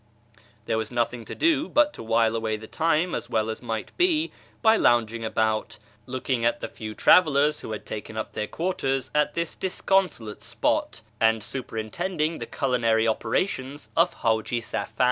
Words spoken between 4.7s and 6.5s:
lounging about, looking